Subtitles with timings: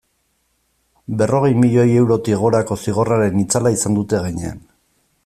[1.19, 4.65] Berrogei milioi eurotik gorako zigorraren itzala izan dute gainean.